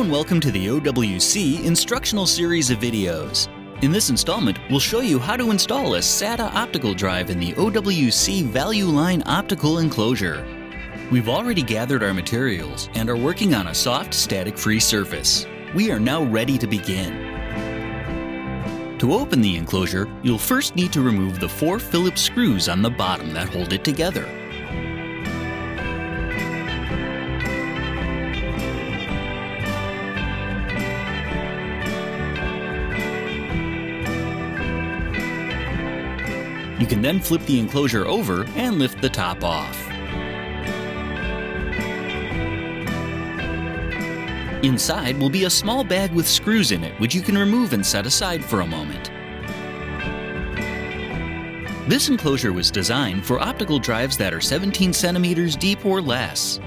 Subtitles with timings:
[0.00, 3.48] And welcome to the OWC instructional series of videos.
[3.82, 7.52] In this installment, we'll show you how to install a SATA optical drive in the
[7.52, 10.42] OWC Value Line optical enclosure.
[11.12, 15.44] We've already gathered our materials and are working on a soft static-free surface.
[15.74, 17.12] We are now ready to begin.
[19.00, 22.88] To open the enclosure, you'll first need to remove the four Phillips screws on the
[22.88, 24.26] bottom that hold it together.
[36.80, 39.78] You can then flip the enclosure over and lift the top off.
[44.64, 47.84] Inside will be a small bag with screws in it, which you can remove and
[47.84, 49.10] set aside for a moment.
[51.86, 56.60] This enclosure was designed for optical drives that are 17 centimeters deep or less.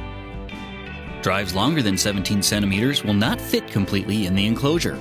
[1.23, 5.00] Drives longer than 17 centimeters will not fit completely in the enclosure.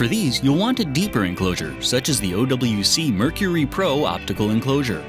[0.00, 5.04] For these, you'll want a deeper enclosure, such as the OWC Mercury Pro optical enclosure.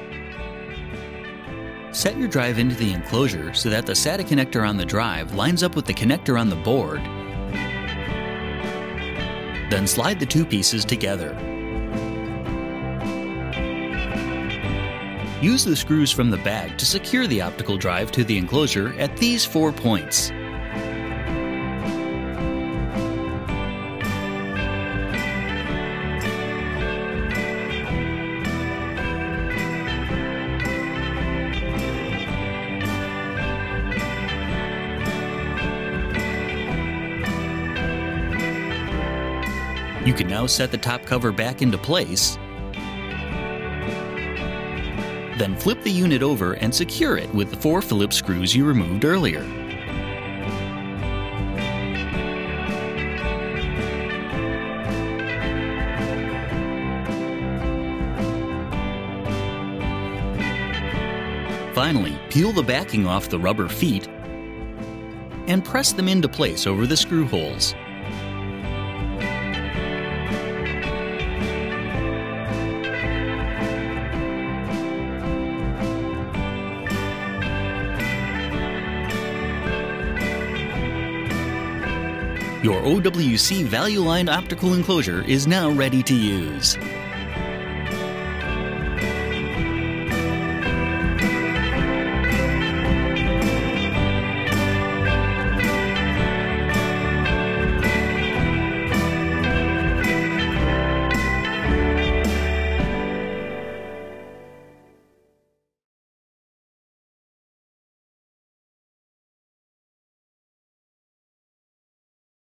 [1.92, 5.62] Set your drive into the enclosure so that the SATA connector on the drive lines
[5.62, 7.00] up with the connector on the board.
[9.70, 11.32] Then slide the two pieces together.
[15.40, 19.16] Use the screws from the bag to secure the optical drive to the enclosure at
[19.16, 20.30] these four points.
[40.04, 42.36] You can now set the top cover back into place.
[45.38, 49.04] Then flip the unit over and secure it with the four Phillips screws you removed
[49.04, 49.42] earlier.
[61.72, 64.08] Finally, peel the backing off the rubber feet
[65.46, 67.74] and press them into place over the screw holes.
[82.62, 86.78] Your OWC Value Line optical enclosure is now ready to use.